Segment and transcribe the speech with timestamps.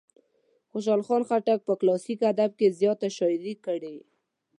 [0.71, 3.95] خوشال خان خټک په کلاسیک ادب کې زیاته شاعري کړې.